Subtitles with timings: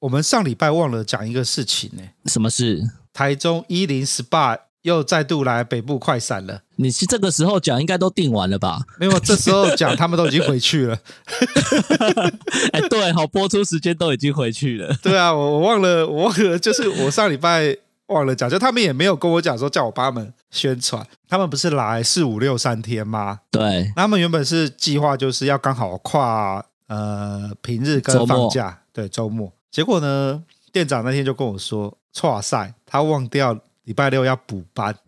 [0.00, 2.82] 我们上礼拜忘了讲一个事情呢，什么事？
[3.12, 6.62] 台中一零 SPA 又再度来北部快闪了。
[6.76, 8.80] 你是这个时候讲，应该都定完了吧？
[8.98, 10.98] 没有，这时候讲，他们都已经回去了。
[12.72, 14.96] 哎，对，好，播出时间都已经回去了。
[15.02, 21.06] 对啊，我我忘了，我忘了，就是我上礼拜忘了讲，就他们也没有跟我讲说叫我帮他们宣传。
[21.28, 23.40] 他们不是来四五六三天吗？
[23.50, 29.52] 对，他们原本是计划就是要刚好跨呃平日跟放假，对，周末。
[29.70, 34.96] 结果呢，店长那天就跟我说：“剉赛，他忘掉礼拜六要补班。”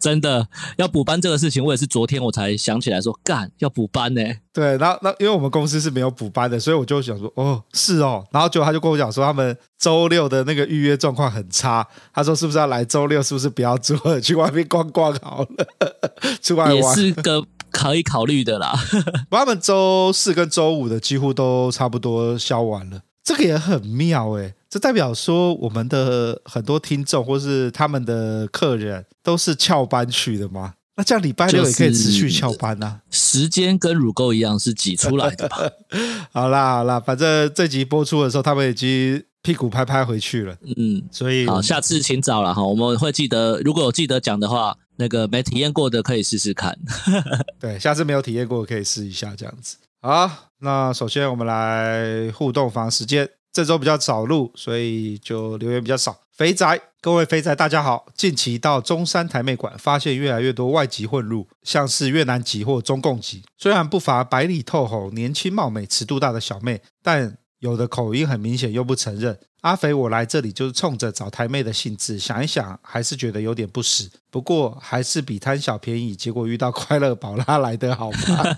[0.00, 4.22] 真的要补班这个事情，我也是昨天我才想起来说，干要补班呢。
[4.50, 8.26] 对，然后那因为我们公司是没有补班的，所以我就想说，哦，是哦。
[8.30, 11.86] 然后结果他就跟我讲说，他们周六的那个预约状况很差。
[12.14, 13.22] 他说是不是要来周六？
[13.22, 15.66] 是不是不要做了，去外面逛逛好了？
[16.40, 18.74] 出来玩也是个可以考虑的啦。
[19.30, 23.02] 他们周四跟周五的几乎都差不多销完了。
[23.22, 30.74] 这个也很妙诶，这代表说我们的很多听众或是他们的客人都是翘班去的吗？
[30.96, 33.02] 那这样礼拜六也可以持续翘班啊？
[33.10, 35.58] 时间跟乳沟一样是挤出来的吧？
[36.32, 40.56] 好啦好啦，反正这集播出的时候，他们已经屁股拍拍回去了。
[40.76, 46.78] 嗯，所以好，下次请早了哈，我们会记得，如果有记得讲的话，那个没体验过的可以试试看。
[47.58, 49.76] 对，下次没有体验过的可以试一下这样子。
[50.00, 53.28] 好，那首先我们来互动房时间。
[53.50, 56.20] 这周比较早录，所以就留言比较少。
[56.36, 58.06] 肥仔，各位肥仔，大家好。
[58.14, 63.42] 近期到中山台妹馆，发现越来越多外籍混入，像是越南籍或中共籍。
[63.56, 69.38] 虽然不乏白里透红、年轻貌美、尺度大的小妹，但有的口音很明显又不承认。
[69.62, 74.08] 阿肥，我来这里就是冲着找台妹的兴致，想一想还是觉得有点不实。
[74.30, 78.56] 不过还是比贪小便宜，结果遇到快乐宝拉来得好吗？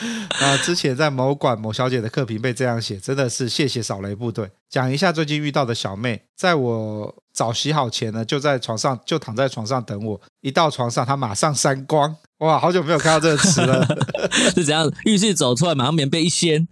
[0.40, 0.56] 啊！
[0.58, 4.48] 之前在某馆某小姐的客评被这样写，真的是谢谢扫雷部队。
[4.70, 10.20] 讲一下最近遇到的小妹，在我早洗好前呢，就在床上就躺在床上等我。
[10.40, 12.16] 一到床上，她马上删光。
[12.38, 13.84] 哇，好久没有看到这个词了。
[14.54, 14.90] 是怎样？
[15.04, 16.66] 浴室走出来，马上棉被一掀，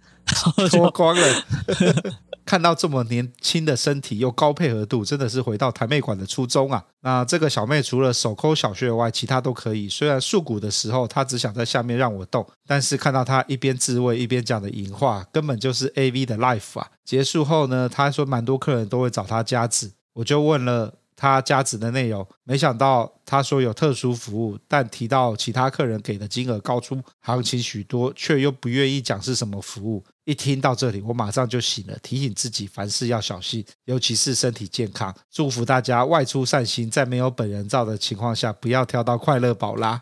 [0.69, 1.43] 脱光了。
[2.45, 6.83] 看到这么年轻的身体又高配合度，真的是回到台妹馆的初衷啊！
[7.01, 9.87] 那这个小妹除了手抠小穴外，其他都可以。
[9.87, 16.87] 虽然束骨的时候她只想在下面让我动，但是看到她一边自慰一边讲的淫话，根本就是 AV 的 life 啊！
[17.05, 30.01] 结束后呢，她说蛮多客人都会找她加子，我就问了他加值的内容，没想到他说有特殊服务，但提到其他客人给的金额高出行情许多，却又不愿意讲是什么服务。
[30.23, 35.13] 一听到这里，我马上就醒了，提醒自己凡事要小心，尤其是身体健康。
[35.29, 40.01] 祝福大家外出散心，在没有本人照的情况下，不要跳到快乐宝拉。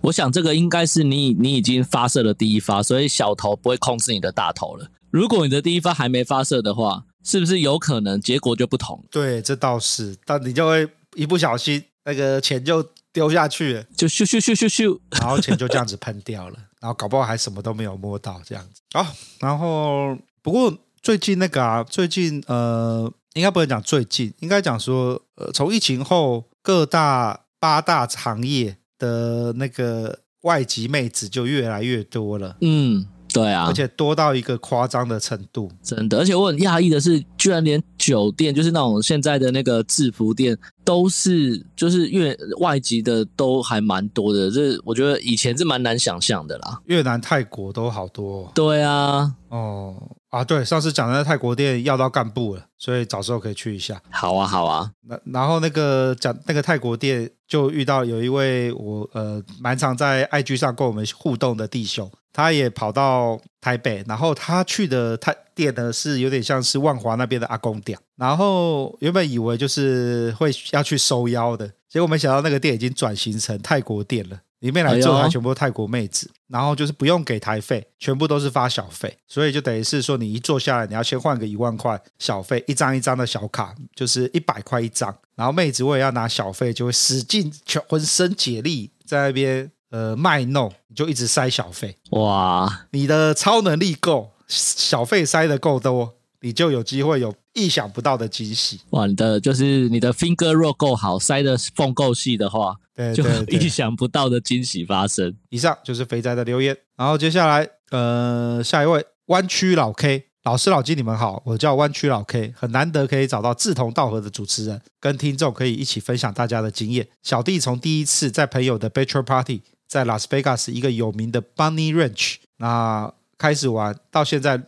[0.00, 4.88] 我想这个应该是你你已经发射了第一发，所以小头不会控制你的大头了。
[5.12, 9.02] 如果你的第一发还没发射的话，是不是有可能结果就不同？
[9.10, 16.58] 对，这倒是，但你就会一不小心，那个钱就丢下去了，就咻咻咻咻咻，然后钱就这样子喷掉了。
[16.80, 19.06] 然后搞不好还什么都没有摸到这样子好、哦。
[19.40, 32.58] 然后不过最近那个啊，最近呃，应该不能讲最近，应该讲说呃，从疫情后各大八大行业的那个外籍妹子就越来越多了。
[32.60, 33.06] 嗯。
[33.34, 36.18] 对啊，而且多到一个夸张的程度，真的。
[36.18, 44.48] 而且我很讶异的是，居然连酒店，就是那种现在的那个制服店，都是就是越外籍的都还蛮多的。
[44.52, 46.80] 这我觉得以前是蛮难想象的啦。
[46.84, 48.48] 越南、泰国都好多。
[48.54, 49.96] 对啊，哦
[50.34, 54.02] 啊，对，上次讲的那泰国店要到干部了，所以找时候可以去一下。
[54.10, 54.90] 好啊，好啊。
[55.02, 62.10] 那然后那个讲那个泰国店，就遇到有一位我呃蛮常在 IG 上跟我们互动的弟兄。
[62.32, 89.70] 他也跑到台北，然后他去的泰店呢是有点像是万华那边的阿公店，然后原本以为就是会要去收腰的，结果没想到那个店已经转型成泰国店了，里面来做还全部都泰国妹子，然后就是不用给台费，全部都是发小费，所以就等于是说你一坐下来，你要先换个一万块小费，一张一张的小卡就是一百块一张，然后妹子为了要拿小费，就会使尽全浑身解力在那边。
[89.90, 92.86] 呃，卖弄你就一直塞小费，哇！
[92.90, 98.80] 你的超能力够，小费塞的够多，你就有机会有意想不到的惊喜。
[98.90, 105.34] 哇，你的就是你的 finger roll 够好，塞的缝够细的话，对，就意想不到的惊喜发生。
[105.48, 110.26] 以上就是肥宅的留言，然后接下来，呃，下一位弯曲老 K。
[110.44, 117.08] 老师、老金，你们好，我叫弯曲老 K，很难得可以找到志同道合的主持人，跟听众可以一起分享大家的经验。
[117.22, 124.60] 小弟从第一次在朋友的 bachelor party，在拉斯维加斯一个有名的 Bunny Ranch，那开始玩到现在，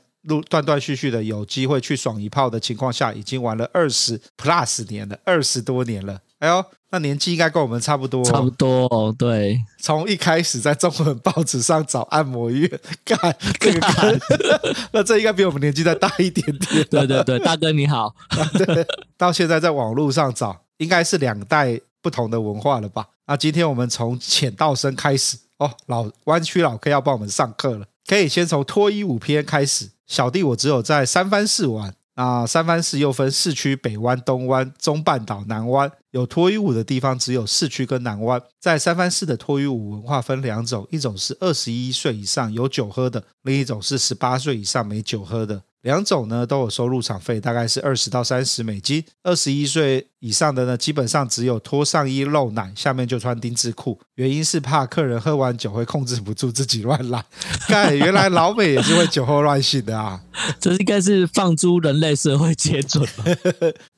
[0.49, 6.21] 断断续续的有机会去爽一炮的情况下，已经玩了二十 plus 年了，二十多年了。
[6.39, 9.15] 哎呦，那年纪应该跟我们差不多，差不多哦。
[9.19, 12.69] 对，从一开始在中文报纸上找按摩院，
[13.05, 13.19] 干
[13.59, 14.21] 这个干，
[14.93, 16.85] 那这应该比我们年纪再大一点点。
[16.91, 18.15] 对对对，大哥你好。
[18.53, 18.87] 对，
[19.17, 23.07] 到现在在网络上找，应该是两代不同的文化了吧？
[23.27, 29.89] 那今天我们从浅到深开始哦，老弯曲老 K 要帮我们上课了，可以先从脱衣舞篇开始。
[30.07, 31.95] 小弟我只有在三藩市玩。
[32.19, 35.93] 那三藩市又分市区、北湾、东湾、中半岛、南湾。
[36.13, 38.41] 有脱衣舞的地方只有市区跟南湾。
[38.59, 45.63] 在三藩市的脱衣舞文化分两种，一种是二十一岁以上有酒喝的，另一种是十八岁以上没酒喝的。
[45.87, 49.05] 两种呢都有收入场费，大概是二十到三十美金。
[49.23, 53.97] 二十一岁以上的呢，基本上只有脱上衣露奶，下面就穿丁字裤。
[54.17, 57.25] 原因是怕客人喝完酒会控制不住自己乱来。
[57.69, 60.21] 看，原来老美也是会酒后乱性的啊！
[60.59, 63.25] 这应该是放诸人类社会皆准吧？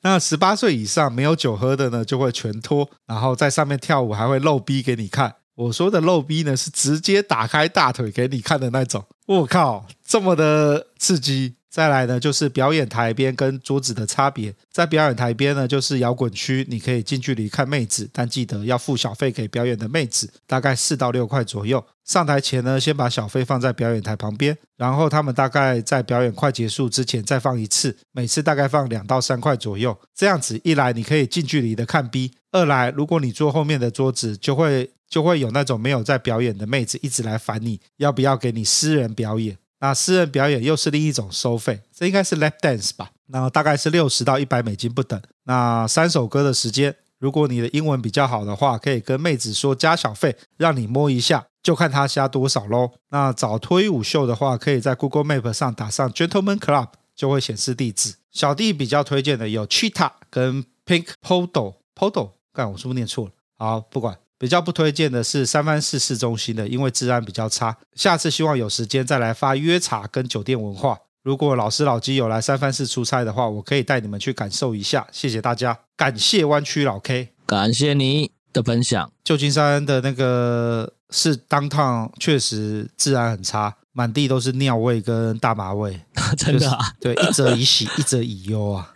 [0.03, 5.33] 那十八岁以上没有酒喝的呢，就会全脱，然后在上面跳舞，还会露逼给你看。
[5.55, 9.03] 我说的露逼呢，是直接打开大腿给你看的那种。
[9.25, 11.55] 我靠，这么的刺激！
[11.69, 14.53] 再来呢，就是表演台边跟桌子的差别。
[14.71, 21.85] 在表演台边呢，就是摇滚区，你可以近距离看妹子，但记得要付小费给表演的妹子，大概四到六块左右。
[22.05, 29.95] 上台前呢，先把小费放在表演台旁边，然后他们大概在表演快结束之前再放一次，每次大概放两到三块左右。
[30.15, 39.55] 这样子一来，你可以近距离的看 B；二来，如果你坐后面的桌子，就会就会有那种没有在表演的妹子一直来烦你，要不要给你私人表演。
[39.79, 43.11] 那私人表演又是另一种收费，这应该是 lap dance 吧？
[43.27, 45.21] 那大概是六十到一百美金不等。
[45.43, 52.91] 那三首歌的时间，如果你的英文比较好的话，可以跟妹子说加小费，让你摸一下，就看他加多少喽。
[53.09, 58.15] 那找脱衣舞秀的话，可以在 Google Map 上打上 Gentleman Club，就会显示地址。
[58.31, 63.31] 小弟比较推荐的有 Cheetah 跟 Pink Poodle Poodle，干我是不是念错了？
[63.57, 64.17] 好，不管。
[64.39, 67.77] 比较不推荐的是三藩市市中心的，因为治安比较差。
[67.93, 70.97] 下次希望有时间再来发约茶跟酒店文化。
[71.21, 75.05] 如果老师老基有来三藩市出差的话，我可以带你们去感受一下。
[75.11, 79.11] 谢谢大家，感谢湾区老 K，感谢你的分享。
[79.25, 85.99] 旧金山的那个是 downtown，确实治安很差，满地都是尿味跟大麻味，
[86.37, 86.77] 真的啊？
[86.99, 88.93] 就是、对，一则以喜， 一则以忧啊。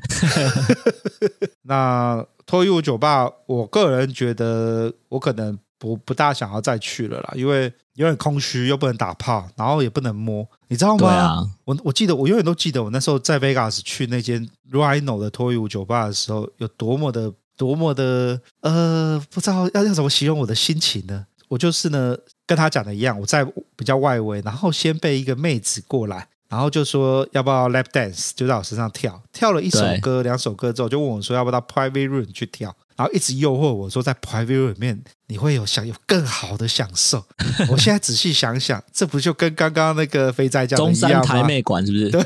[1.64, 2.26] 那。
[2.46, 11.08] 脱衣舞酒吧，我个人觉得我可能不不大想要再去了啦，因为有点空虚，又不能打炮，然后也不能摸，你知道吗？
[11.10, 21.26] 啊，我我记得我永远都记得我那时候在 Vegas 去那间 Rhino 的脱衣舞酒吧的时候，有多么的多么的呃，不知道要要怎么形容我的心情呢？
[21.54, 22.18] 我就是呢
[22.48, 23.46] 跟他讲的一样，我在
[23.76, 26.28] 比较外围，然后先被一个妹子过来。
[26.50, 37.26] 然后就说要不要 lap dance，就在我身上跳，跳了一首歌、两首歌之后，就问我说要不要到 private room 去跳，然后一直诱惑我说在 private room 里面你会有享有更好的享受。
[37.70, 41.22] 我现在仔细想想，这不就跟刚刚那个肥仔讲的一样吗？
[41.22, 42.10] 中山台妹馆是不是？
[42.12, 42.24] 对。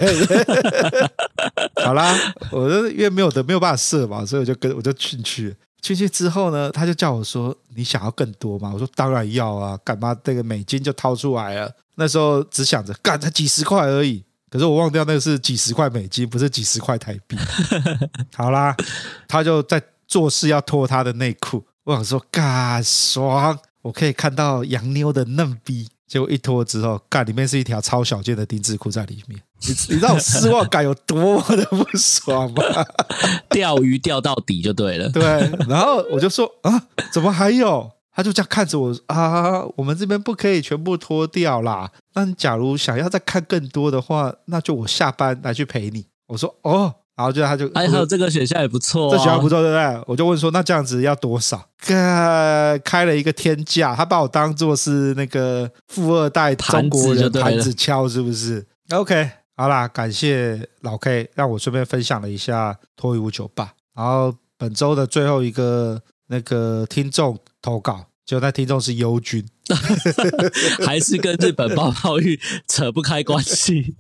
[1.86, 2.14] 好啦，
[2.52, 5.56] 我就因为没有的没有办法射嘛，所以我就跟我就进去。
[5.82, 17.38] 进去之后呢，他就叫我说：“你想要更多吗？”我说：“当然要啊，干嘛这个美金就掏出来了。”那时候只想着干才几十块而已，可是我忘掉那个是几十块美金，不是几十块台币。
[18.36, 18.76] 好啦，
[19.28, 25.90] 他就在做事要脱他的内裤，我想说嘎爽，我可以看到洋妞的嫩逼。
[26.08, 29.40] 结果一脱之后，干里面是一条超小件的丁字裤在里面。
[29.62, 32.64] 你 你知道我失望感有多么的不爽吗？
[33.50, 35.10] 钓鱼钓到底就对了。
[35.14, 35.24] 对，
[35.68, 37.92] 然后我就说啊，怎么还有？
[38.16, 41.92] 他就这样看着我啊，我们这边不可以全部脱掉啦。
[42.16, 46.08] 那假如想要再看更多的话，那就我下班来去陪你。
[46.28, 50.04] 我说哦，然后就他就还有这个选项也不错，这选项不错，对不对？
[50.06, 51.68] 我就问说，那这样子要多少？
[51.80, 63.74] 开开了一个天价，他把我当做是那个富二代中国人盘子敲，是不是？OK，好啦，感谢老 K，让我顺便分享了一下脱衣舞酒吧。
[63.96, 68.06] 然后本周的最后一个那个听众投稿。
[68.28, 69.42] 就那听众是优君，
[70.86, 73.96] 还是跟日本泡泡浴扯不开关系。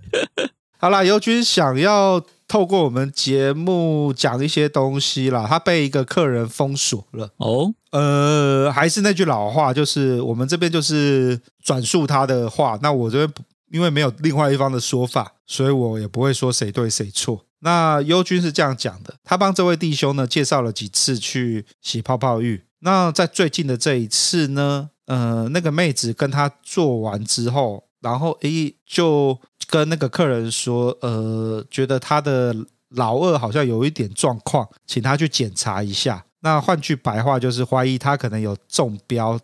[0.77, 7.29] 好啦，优君想要透过我们节目讲一些东西啦，他被一个客人封锁了。
[7.37, 12.79] 哦，呃，还是那句老话，就是我们这边就是转述他的话。
[12.81, 17.43] 那我这边因为没有另外一方的说法，所以我也不会说谁对谁错。
[17.59, 22.63] 那优君是这样讲的，他帮这位弟兄呢介绍了几次去洗泡泡浴。
[22.79, 32.55] 那在最近的这一次呢，呃，那个妹子跟他做完之后，然后诶就跟那个客人说，呃，觉得他的
[32.89, 36.23] 老二好像有一点状况，请他去检查一下。
[36.41, 39.39] 那换句白话就是怀疑他可能有中标，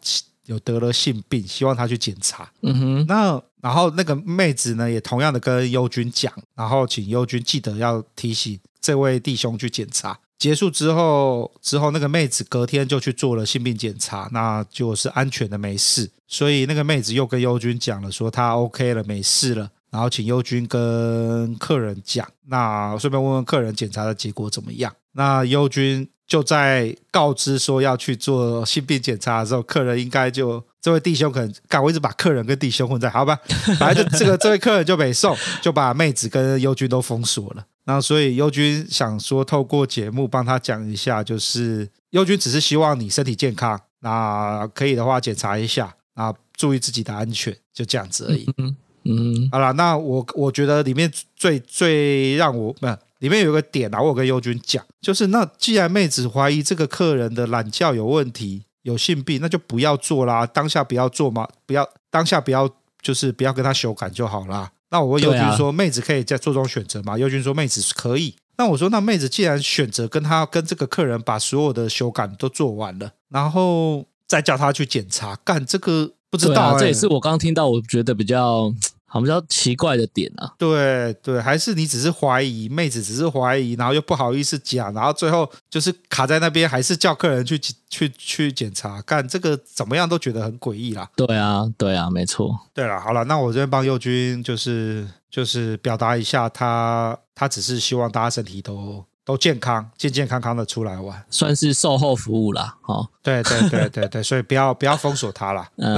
[0.45, 2.51] 有得了性病，希望他去检查。
[2.61, 3.41] 嗯哼，那。
[3.63, 10.19] 然后那个妹子呢，也同样的跟优君讲，然后请优君记得要提醒这位弟兄去检查。
[10.43, 16.11] 结束之后，之后那个妹子隔天就去做了性病检查，那就是安全的，没事。
[16.27, 19.69] 所以那个妹子又跟优君讲了，说她 OK 了，没事了。
[19.89, 24.93] 然后请优君跟客人讲，那顺便问问客人检查的结果怎么样。
[25.13, 30.61] 那优君就在告知说要去做性病检查的时候，客人应该就。
[30.81, 33.39] 这位弟兄可能，干我一直把客人跟弟兄混在，好吧，
[33.79, 37.65] 反正就这个这位客人就没送，就把妹子跟优君都封锁了。
[37.85, 48.49] 那所以优君想说，透过节目帮他讲一下，就是优君只是希望你身体健康，那可以的话检查一下，啊，注意自己的安全，就这样子而已。
[48.57, 52.87] 嗯嗯，好了，那我我觉得里面最最让我不，
[53.19, 58.63] 里面有一个点啊，我有跟优君讲，就是那既然妹子怀疑这个客人的懒觉有问题。
[58.83, 62.69] 有性病，那就不要做啦，当下不要做嘛，不要当下不要
[63.01, 64.69] 就是不要跟他修改就好啦。
[64.93, 67.17] 那我问优君说，妹子可以在做这种选择吗？
[67.17, 68.35] 尤军说妹子是可以。
[68.59, 78.71] 那我说，那妹子既然选择跟他跟这个客人把所有的修改都做完了，然后再叫他去检查，干这个不知道、欸，这也是我刚刚听到，我觉得比较。
[79.13, 91.07] 好比较奇怪的点啊，对对，还是你只是怀疑，妹子只是怀疑，然后又不好意思讲，然后最后就是卡在那边，还是叫客人去去去检查，干这个怎么样都觉得很诡异啦。
[91.15, 92.59] 对啊，对啊，没错。
[92.73, 99.05] 对了，好了，那我这边帮佑君就是就是表达一下他，他他只是希望大家身体都。
[99.25, 102.75] 都健康，健健康康的出来玩，算是售后服务啦。
[102.83, 105.69] 哦，对对对对对，所以不要 不要封锁他啦。
[105.77, 105.97] 嗯，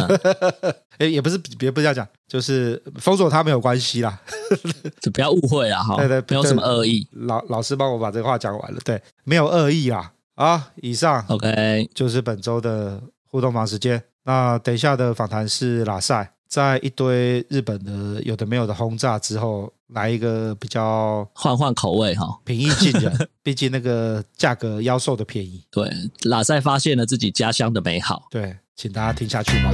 [0.99, 4.19] 哎，也不是别不是这样讲，就是封锁他没有关系啦，
[5.01, 5.81] 就不要误会啦。
[5.81, 5.95] 哈。
[5.97, 7.07] 对对，没有什么恶意。
[7.11, 10.11] 老老师帮我把这个话讲完了，对，没有恶意啦。
[10.35, 13.01] 啊，以上 OK 就是本周的
[13.31, 14.03] 互动房时间。
[14.23, 16.31] 那等一下的访谈是拉赛。
[16.47, 23.29] 在一堆日本的有的没有的轰炸之后，来一个比较换换口味哈，平易近人。
[23.43, 25.63] 毕竟那个价格妖兽的便宜。
[25.69, 25.87] 对，
[26.23, 28.23] 拉塞发现了自己家乡的美好。
[28.31, 29.71] 对，请大家听下去吧。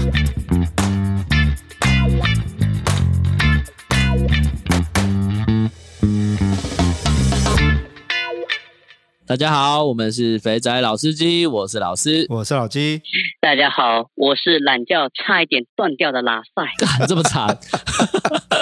[9.26, 13.02] 大家好，我们是肥仔老司机，我是老师，我是老鸡。
[13.40, 17.58] 大家好，我是懒觉差一点断掉的拉赛，干这么惨？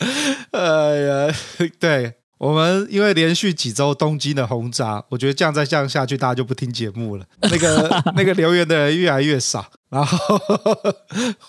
[0.52, 1.34] 哎呀，
[1.78, 7.24] 对我们因为连续几周东京的轰炸，我觉得这样再这样下去，大家就不听节目了。
[7.42, 10.38] 那个那个留言的人越来越少，然后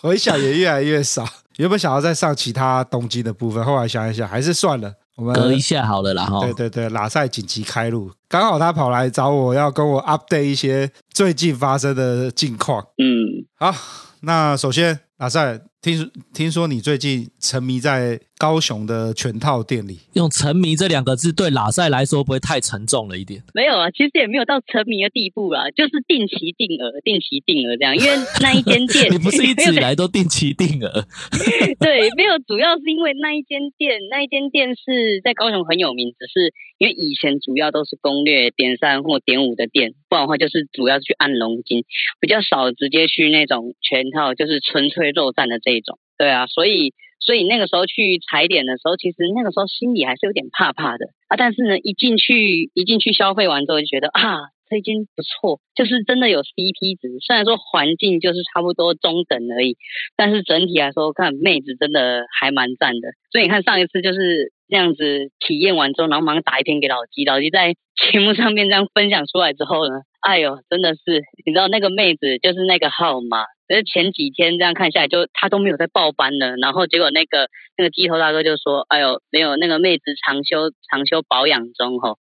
[0.01, 1.25] 回响也越来越少。
[1.57, 4.93] 原本想要再上其他东京的部分，后来想一想，还是算了。
[5.15, 12.81] 我们隔一下好了啦，对对对，拉塞紧急开路，刚好他跑来找我要跟我 update 一些最近发生的近况。
[12.97, 13.73] 嗯，好，
[14.21, 15.61] 那首先拉塞。
[15.81, 23.43] 听听说你最近沉迷在高雄的全套店里，用“沉迷”这两个字对拉塞来说，不会太沉重了一点？
[23.53, 27.95] 没有啊，其实也没有到沉迷的地步啦，就是定期定额、定期定额这样。
[27.95, 31.05] 因为那一间店， 你不是一直以来都定期定额？
[31.79, 41.85] 对，没有，主要是因为那一间店，那一间店是在高雄很有名，只是因为以前主要都是攻略点三或点五的店，不然的话就是主要是去按龙筋，
[42.19, 45.71] 比较少直接去那种全套，就是纯粹肉赞的这。
[45.71, 51.37] 这种对啊，所以所以那个时候去踩点的时候，其实那个时候心里还是有点怕怕的啊。
[51.37, 57.07] 但是呢，一进去一进去消费完之后，就觉得啊，这间不错，就是真的有 CP 值。
[57.25, 59.77] 虽然说环境就是差不多中等而已，
[60.17, 63.09] 但是整体来说，看妹子真的还蛮赞的。
[63.31, 67.75] 所以你看上一次就是这样子体验完之后，然后马上打一篇给老鸡，老鸡在
[68.11, 73.45] 节目上面这样分享出来之后呢，哎呦，真的是你知道那个妹子就是那个号码。
[73.71, 76.57] 可是前几天这样看下来，就他都没有在报班了。
[76.57, 77.47] 然后结果那个
[77.77, 82.17] 那个鸡头大哥就说：“哎呦，没有那个妹子长休长休保养中吼。”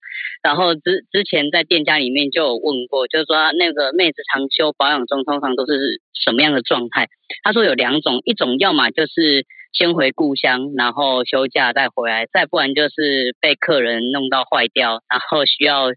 [0.45, 7.07] 然后之之前在店家里面就有问过，就是说那个妹子长休保养中通常都是什么样的状态？
[7.41, 15.87] 他说有两种，一种要么就是先回故乡，然后休假再回来，再不然就是被客人弄到坏掉，然后需要。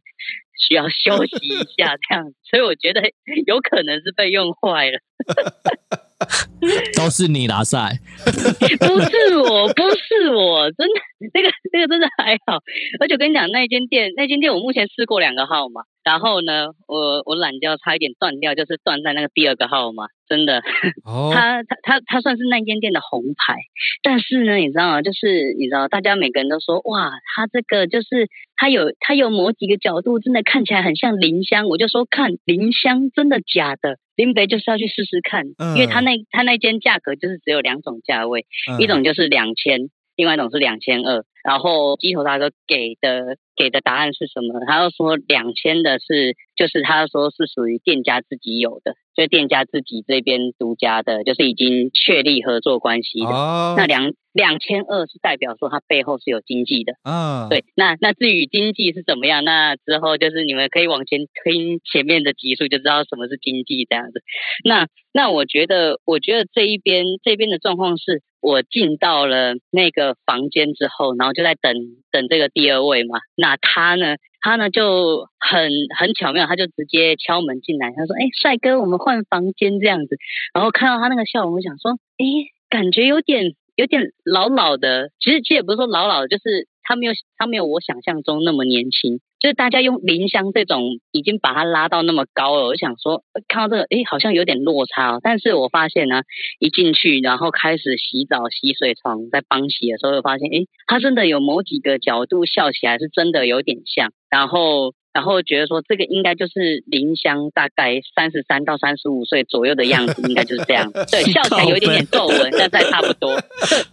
[0.67, 3.03] 需要休息一下，这样，所以我觉得
[3.47, 4.99] 有可能是被用坏了。
[6.97, 11.01] 都是你拿，赛， 不是我，不是我，真的，
[11.35, 12.63] 那个那个真的还好。
[13.01, 20.59] 而且我跟你讲，那间店，那间店我目前试过两个号码，然后呢，我我懒觉差一点断掉，就是断在那个第二个号码，真的。
[21.07, 23.57] 哦，他他他他算是那间店的红牌，
[24.03, 25.03] 但是呢，你知道吗？
[25.03, 33.99] 就是你知道，大家每个人都说哇，他这个就是他有他有某几个角度，真的看起来很像林香，我就说看林香真的假的。
[34.15, 41.25] 林北就是要去试试看，因为他那他那间价格就是只有两种价位，嗯、一种就是两千，另外一种是两千二。
[41.45, 44.61] 然后鸡头大哥给的给的答案是什么？
[44.67, 53.27] 他又说两千的是，就是他说是属于店家自己有的，就店家自己这边独家的，就是已经确立合作关系的。
[53.27, 56.95] 哦、那两两千二是代表说他背后是有经济的。
[57.03, 57.65] 嗯、哦，对。
[57.75, 64.23] 那那至于经济是怎么样，那之后就是你们可以往前推前面的集数，就知道什么是经济这样子。
[64.65, 68.23] 那那我觉得，我觉得这一边这边的状况是。
[68.43, 71.73] 我进到了那个房间之后，然后就在等
[72.11, 73.21] 等这个第二位嘛。
[73.37, 77.93] 那他呢，他呢就很很巧妙，他就直接敲门进来。
[77.97, 80.17] 他说：“哎，帅哥，我们换房间这样子。”
[80.53, 82.27] 然后看到他那个笑容，我想说：“哎，
[82.69, 85.11] 感觉有点有点老老的。
[85.21, 95.21] 其实其实也不是说老老的，就是他没有他没有我想象中那么年轻。”就是大家用林香这种已经把它拉到那么高了，我想说看到这个，哎，好像有点落差哦。
[95.21, 96.23] 但是我发现呢，
[96.61, 104.95] 一进去然后开始洗澡、洗水床，在帮洗的时候，又发现，哎，它真的有某几个角度笑起来是真的有点像，然后。
[105.13, 110.91] 然后觉得说这个应该就是林香，大概三十三到三十五岁左右的样子，应该就是这样。
[111.11, 113.39] 对，笑起来有一点点皱纹，但是还差不多，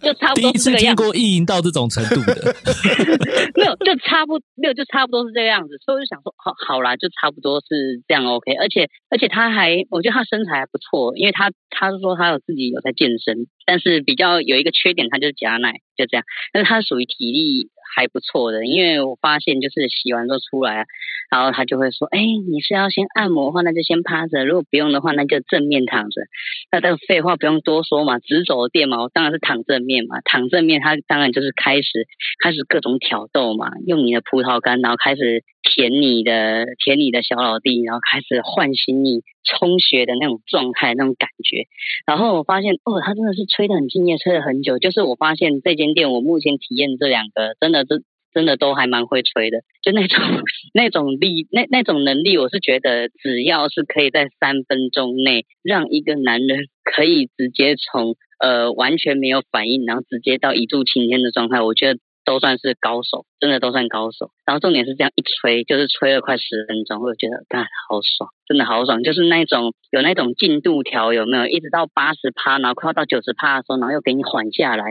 [0.02, 1.02] 就就差不多是这个样子。
[1.02, 2.54] 第一次听过意淫到这种程度的，
[3.54, 5.76] 没有，就差不没有，就差不多是这个样子。
[5.84, 8.54] 所以我就想说，好，好啦，就差不多是这样 OK。
[8.54, 16.24] 而且而且他还，我觉得他身材还不错，因为他他是说他有自己有在健身，但是比较有一个缺点，他就是假奶，就这样。
[16.52, 17.68] 但是他属于体力。
[17.92, 20.86] 还不错的，因为我发现就是洗完之后出来，
[21.28, 26.22] 然后他就会说：“哎，你是要先按摩的话，那就先趴着；如果不用的话，那就正面躺着。”
[26.70, 30.20] 那这个废话不用多说嘛，直走的店嘛，我当然是躺正面嘛。
[30.24, 32.06] 躺正面，他当然就是开始
[32.40, 41.66] 开始各种挑逗嘛，用你的葡萄干，然后开始舔你的舔你的小老弟，然后开始唤醒你充血的那种状态那种感觉。
[42.06, 44.78] 然后我发现哦，他真的是吹得很敬业，吹了很久。
[44.78, 47.84] 就是我发现这间店，我目前体验这两个真的。
[47.84, 50.20] 真真的都还蛮会吹的，就那种
[50.72, 64.30] 那种力，那那种能力，我是觉得只要是可以在三分钟内让一个男人可以直接从呃完全没有反应，然后直接到一柱擎天的状态，我觉得都算是高手，真的都算高手。
[64.46, 68.30] 然后重点是这样一吹，就是吹了快十分钟，我就觉得干好爽。
[68.46, 71.46] 真的好爽，就是那种有那种进度条有没有？
[71.46, 74.84] 一直到八十趴，然后快要到九十趴的时候，然后又给你缓下来，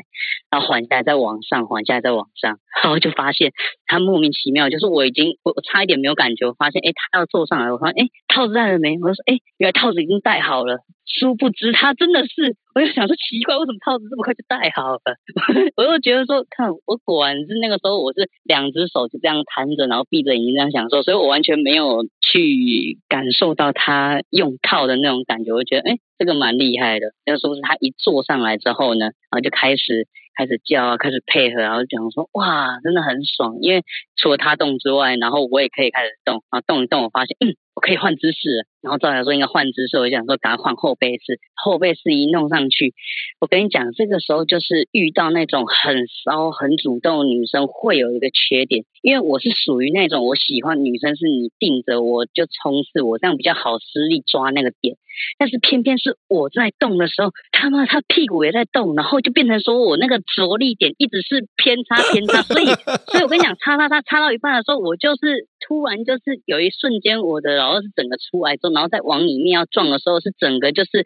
[0.50, 3.52] 然后缓下来再往上，缓下来再往上，然后就发现
[3.86, 8.98] 他莫名其妙，就是我已经我差一点没有感觉，我发现哎他要坐上来，我发现哎套子戴了没？
[9.02, 15.00] 我说哎原来套子已经戴好了，殊不知他真的是，我就想说奇怪，为什么套子这么快就戴好了？
[15.76, 23.50] 我就觉得说看我果然是那个时候我是两只手就这样摊着，然后闭着眼睛这样享受，所以我完全没有去感受。
[23.60, 27.08] 到他用套的那种感觉，我觉得哎，这个蛮厉害的。
[27.26, 33.58] 那说是他一坐上来之后呢，然后就开始开始叫啊，开始配合，然后讲说哇，真的很爽。
[33.62, 33.84] 因为
[34.16, 38.66] 除了他动之外，然后我也可以开始动啊，动一动，我发现嗯，我可以换姿势。
[38.82, 41.40] 然后照来说应该换姿势，我就想说赶快换后背式。
[41.62, 42.94] 后背式一弄上去，
[43.42, 54.96] 我跟你讲，这个时候就是遇到那种很骚、很主动的女生会有一个缺点，因为我是属于那种我喜欢女生是你定着我就冲刺，我这样比较好施力抓那个点。
[55.38, 62.66] 但是偏偏是我在动的时候，他妈他屁股也在动，然后就变成说我那个着力点一直是偏差偏差，所以
[63.12, 71.06] 所以我跟你讲，擦擦擦擦到一半的时候，我就是突然就是有一瞬间我的然后是整个出来之后，然后再往里面要撞的时候，是整个就是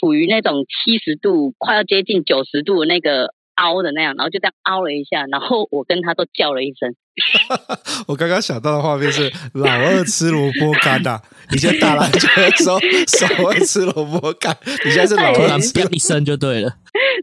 [0.00, 6.94] 处于那种七十度快要接近九十度的那个凹的那样，然后就这样凹了一下，然后我跟他都叫了一声。
[8.06, 12.78] 我刚刚想到的画面是老二吃萝卜干呐、啊，以前打篮球的时候
[13.08, 14.54] 手会吃萝卜干，
[14.84, 16.76] 你现在是老二吃， 一声就对了。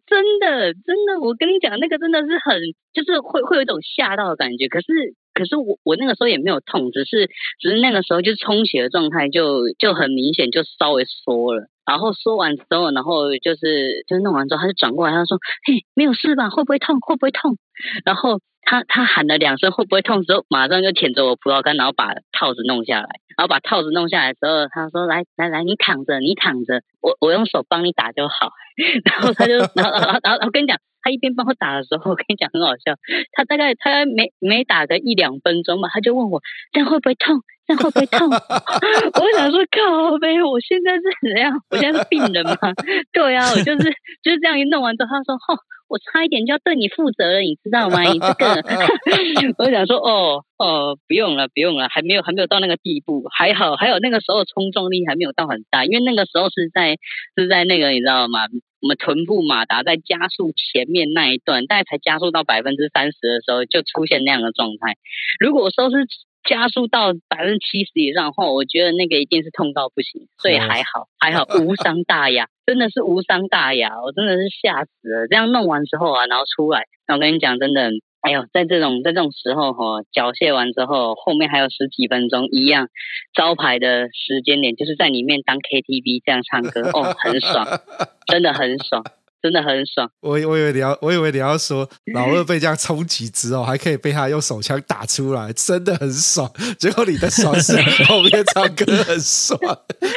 [0.08, 2.58] 真的，真的，我跟你讲，那个真的是很，
[2.92, 4.68] 就是会会有一种吓到的感觉。
[4.68, 11.67] 可是，可是我我那个时候也没有痛，只是只是那个时候就是充血的状态就就很明显，就稍微缩了。
[11.86, 16.50] 然后缩完之后，然后就是就是弄完之后，他就转过来，他说：“嘿，没有事吧？
[16.50, 17.00] 会不会痛？
[17.02, 17.58] 会不会痛？”
[18.06, 23.10] 然后他他喊了两声“会不会痛”之后，马上就舔着我葡萄干，然后把套子弄下来。
[23.36, 28.52] 然后把套子弄下来之后，他说：“来来来，你躺着，你躺着，我我用手帮你打就好。
[29.06, 32.95] ”然后他就，然后然后然后我跟你讲，他一边帮我打的时候，我跟你讲很好笑。
[33.32, 37.41] 他大概他没没打个一两分钟吧，他就问我：“这样会不会痛？
[37.67, 38.30] 这样会不会痛？”
[39.19, 41.54] 我想说：“靠呗，我现在是怎样？
[41.69, 42.56] 我现在是病人吗？”
[43.13, 43.84] 对啊，我就是
[44.23, 45.56] 就是这样一弄完之后，他说：“吼。”
[45.89, 48.02] 我差一点就要对你负责了，你知道吗？
[48.02, 48.63] 你这个，
[49.62, 56.97] 我想说，哦哦，不用了，不用了，还没有还没有到那个地步，还好还有那个时候冲撞力还没有到很大，因为那个时候是在
[57.38, 58.39] 是在那个你知道吗？
[58.82, 64.95] 我们臀部马达在加速前面那一段，大概才加速到百分之三十的时候，就出现那样的状态。
[65.39, 66.08] 如果说是
[66.43, 72.47] 加速到百分之七十以上的话，我觉得那个一定是痛到不行，所以还好还好， 无伤大雅。
[72.65, 75.27] 真的是无伤大雅，我真的是吓死了。
[75.29, 77.89] 这样弄完之后啊，然后出来，那我跟你讲，真的，
[78.21, 82.88] 哎呦，在这种在这种时候哈，缴械完之后，后面还有十几分钟，一样
[83.34, 87.67] 招牌的时间点，就是在里面当 KTV 这样唱歌，哦，很爽，
[88.27, 89.03] 真的很爽。
[89.43, 96.49] 真的很爽，我我以为你要，我以为你要说 老二被这样冲击之后，还可以被他用手枪打出来，真的很爽。
[96.79, 97.75] 结果你的爽是
[98.08, 99.60] 后面唱歌很爽，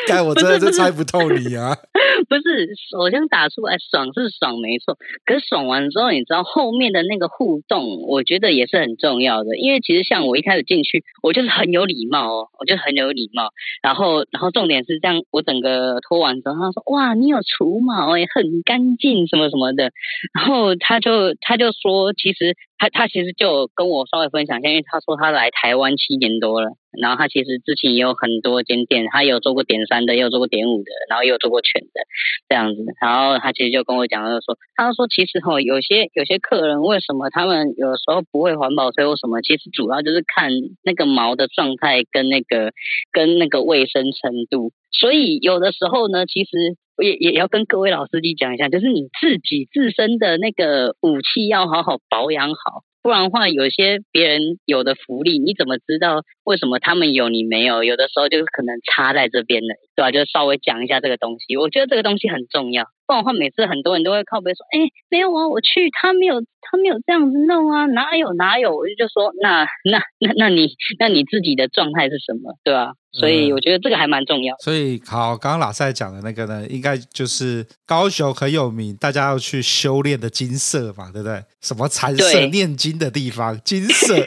[0.09, 1.77] 但我真的是猜不透你啊！
[2.31, 9.57] 不是手枪打出来爽是爽没错，可是爽完之后，你知道后面的那个互动，我觉得也是很重要的。
[9.59, 13.51] 因为其实像我一开始进去，我就是很有礼貌哦，我就很有礼貌。
[13.83, 19.91] 然后然后重点是这样，我整个脱完之后，他说：“哇，你有除毛诶，很干净。”什么什么的，
[20.35, 32.05] 然后他就他就说，其实他他其实就跟我稍微分享一下，因为他说他来台湾七年多了，然后他其实之前也有很多间店，他有做过点三的，也有做过点五的，然后也有做过全的
[32.49, 40.51] 这样子，然后他其实就跟我讲，他就说，他说其实哈，有些有些客人为什么他们有时候不会环保吹或什么，其实主要就是看
[40.85, 42.73] 那个毛的状态跟那个
[43.13, 46.77] 跟那个卫生程度，所以有的时候呢，其实。
[47.03, 57.85] 也也要跟各位老司机讲一下，就是你自己自身的那个武器要好好保养好，不然的话，有些别人有的福利，你怎么知道为什么他们有你没有？
[57.85, 60.13] 有的时候就可能差在这边的，对吧？
[60.13, 62.85] 就稍微讲一下这个东西，我觉得这个东西很重要。
[63.07, 72.59] 不然的话，每次很多人都会靠背说：“哎，没有啊，我去，他没有，他没有这样子弄啊，哪有哪有？”我就就说：“那那那那你那你自己的状态是什么？
[72.65, 74.57] 对吧？”所以我觉得这个还蛮重要。
[74.59, 81.41] 所以好，刚刚老赛讲的那个呢，应该就是高雄很有名，大家要去修炼的金色嘛，对不对？
[81.63, 84.17] 什么禅色念经的地方，金色。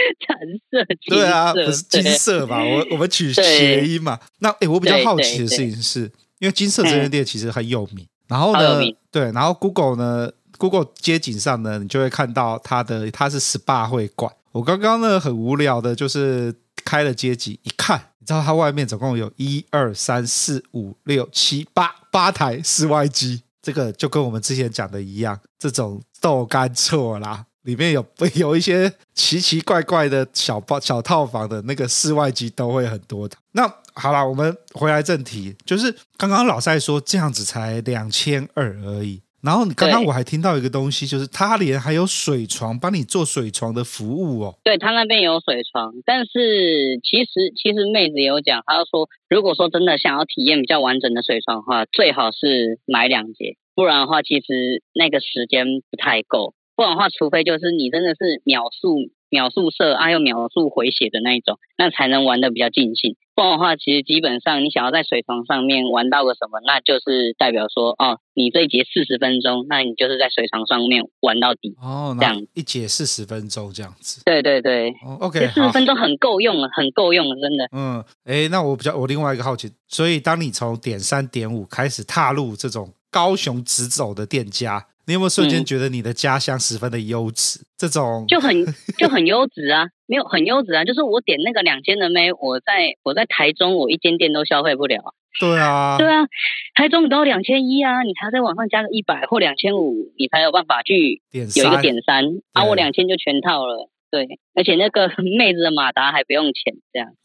[0.26, 0.36] 橙
[0.70, 2.62] 色，对啊，不是金色吧？
[2.64, 4.18] 我我们取 谐音嘛。
[4.38, 6.00] 那哎，我比较好奇的事情是，
[6.38, 8.06] 因为金色这间店其实很有名。
[8.28, 14.32] 然后呢，对，然后 Google 呢，Google 街景上呢，你就会看到它的它是 SPA 会馆。
[14.52, 27.44] 我刚刚呢很无聊的，就是开了街景一看，你知道它外面总共有一二三四五六七八八台室外机，这个就跟我们之前讲的一样，这种豆干错啦。
[27.62, 33.36] 里面有有一些奇奇怪怪的小包 小套房的那个室外机都会很多的。
[33.52, 33.62] 那
[33.94, 39.20] 好了，我们回来正题，就是刚刚老赛说这样子才两千二而已。
[39.42, 44.54] 然后你刚刚我还听到一个东西，就是他连还有水床，帮你做水床的服务哦。
[44.62, 56.54] 对，他那边有水床，但是其实其实妹子有讲，她说如果说真的想要体验比较完整的水床的话，最好是买两节，不然的话其实那个时间不太够。
[56.74, 63.16] 不然的话，除非就是你真的是秒速秒速射啊，又秒速回血的那一种，那才能玩的比较尽兴。
[63.34, 74.22] 不然的话，其实基本上你想要在水床上面玩到个什么，那就是代表说哦，你这一节四十分钟，那你就是在水床上面玩到底哦，这样一节四十分钟这样子。
[74.24, 77.68] 对对对，哦，OK，四十分钟很够用了，很够用了，真的。
[77.72, 84.88] 嗯，哎，那我比较我另外一个好奇，所以当你从点三点五开始踏入这种高雄直走的店家。
[85.06, 87.60] 你有没有瞬间觉得你的家乡十分的优质？
[87.60, 88.64] 嗯、这种就很
[88.98, 96.26] 就很优质啊，没有很优质啊，就是我点那个两千的妹，我在我在台中，我一间店都消费不了，对啊，对啊，
[96.74, 103.88] 台中都两千一啊，你还要在网上加个一百或两千五，你才有办法去有一个点三，啊，我两千就全套了。
[104.12, 107.08] 对，而且那个 妹子的马达还不用钱，这样，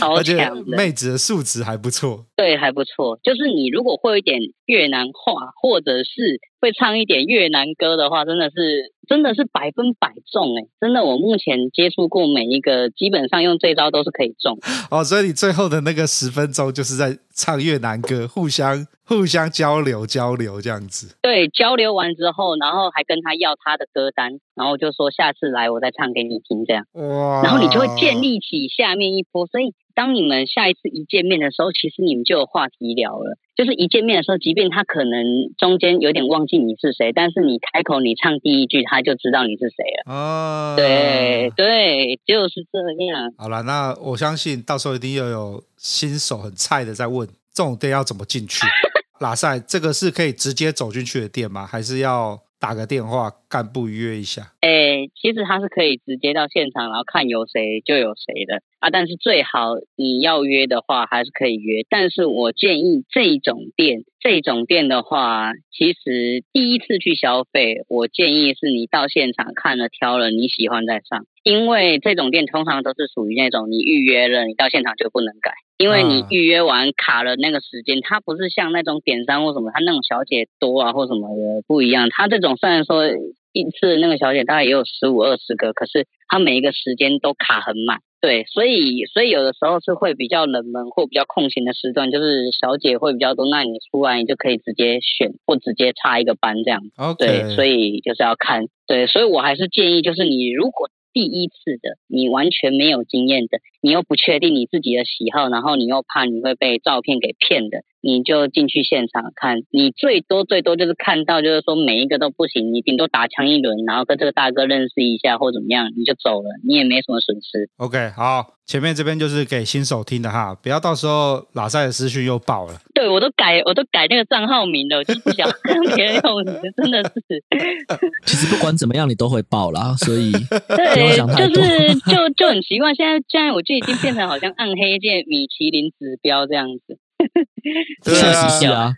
[0.00, 0.76] 超强的。
[0.76, 3.16] 妹子的素质还不错，对，还不错。
[3.22, 10.68] 就是你如果会一点越南话，或者是会唱一点越南歌的话，真的是真的是百分百中哎！
[10.80, 14.58] 真的，我目前接触过每一个，基本上用这招都是可以中。
[14.90, 18.86] 哦，所以你最后的那个十分钟就是在唱越南歌，互相。
[19.08, 33.36] 互相交流交流这样子，对，交流完之后，然后还跟他要他的歌单，然后就说下次来我再唱给你听这样，哇，然后你就会建立起下面一波，所以当你们下一次一见面的时候，其实你们就有话题聊了。
[33.56, 40.14] 就是一见面的时候，即便他可能中间有点忘记你是谁，但是你开口你唱第一句，他就知道你是谁了。
[40.14, 43.34] 哦，对对，就是这样。
[43.36, 48.64] 好了，那我相信到时候一定又有新手很菜的在问，这种店要怎么进去？
[49.18, 51.66] 喇赛，这个是可以直接走进去的店吗？
[51.66, 54.52] 还是要打个电话干部约一下？
[54.60, 58.90] 诶，其实他是可以直接到现场，然后看有谁就有谁的啊。
[58.90, 61.86] 但是最好你要约的话，还是可以约。
[61.88, 75.52] 但是我建议这种店，这种店的话，其实第一次去消费，我建议是你到现场看了挑了你喜欢再上，因为这种店通常都是属于那种你预约了，你到现场就不能改。
[75.78, 82.08] 因为你预约完卡了那个时间，它不是像那种点餐或什么，它那种小姐多啊或什么的不一样。
[82.10, 83.06] 它这种虽然说
[83.52, 88.00] 一次那个小姐大概也有十五二十个，可是它每一个时间都卡很满。
[88.20, 96.82] 对，所以所以有的时候是会比较冷门或比较空闲的时段，就是小姐会比较多，那你出来你就可以直接选或直接插一个班这样。
[96.96, 97.14] Okay.
[97.14, 98.64] 对，所以就是要看。
[98.88, 100.90] 对，所以我还是建议，就是你如果。
[101.12, 107.82] 第一次的，你完全没有经验的，你又不确定你自己的喜好，然后你又怕你会被照片给骗的。
[108.08, 117.68] 你就进去现场看，你最多最多就是看到，就是说每一个都不行，你顶多打枪一轮，然后跟这个大哥认识一下或怎么样，你就走了，你也没什么损失。
[117.76, 122.80] OK，好，前面这边就是给新手听的哈，不要到时候喇赛的私讯又爆了。
[122.94, 126.44] 对，我都改，我都改那个账号名了，我就不想跟别人用，
[126.76, 127.44] 真的是。
[128.24, 136.98] 其实不管怎么样，你都会爆啦，所以对，就是就就很奇怪，现在现在我就已经变成好像暗黑界米其林指标这样子。
[138.04, 138.94] 确实是啊，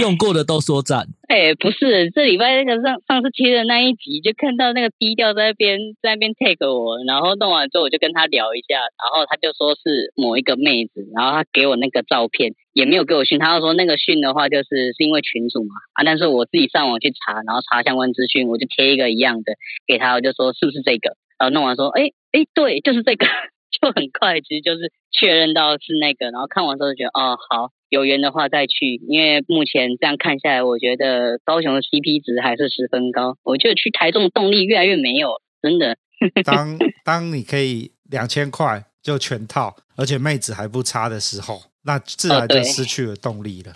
[0.00, 1.06] 用过的都说赞。
[1.28, 15.74] 哎，不是，这礼拜那个上上次贴的那一集，就看到那个低调在那边在那边 take 我，然后弄完之后我就跟他聊一下，然后他就说是某一个妹子，然后他给我那个照片，也没有给我讯，他说那个讯的话就是是因为群主嘛。
[15.94, 19.52] 啊，但是我自己上网去查，然后查相关资讯，我就贴一个一样的
[19.86, 23.26] 给他，我就说是不是这个，然后弄完说，哎哎，对，就是这个。
[23.70, 29.00] 就很快，其实就是确认到是那个，然后看完之后就觉得，哦，好，有缘的话再去。
[29.08, 33.36] 因为目前这样看下来，我觉得高雄的 CP 值还是十分高。
[33.42, 35.96] 我觉得去台中动力越来越没有，真的。
[36.44, 43.72] 当当你可以两千块就全套，而且妹子还不差的时候，那自然就失去了动力了。